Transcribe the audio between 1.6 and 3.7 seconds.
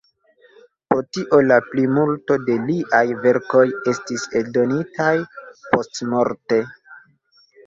plimulto de liaj verkoj